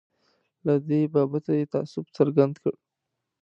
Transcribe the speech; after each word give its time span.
له 0.65 0.73
دې 0.89 1.01
بابته 1.13 1.51
یې 1.59 1.65
تأسف 1.73 2.05
څرګند 2.17 2.55
کړ. 2.63 2.73